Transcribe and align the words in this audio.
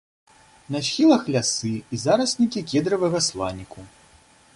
На 0.75 0.79
схілах 0.87 1.27
лясы 1.35 1.73
і 1.97 1.99
зараснікі 2.05 2.65
кедравага 2.71 3.19
сланіку. 3.29 3.79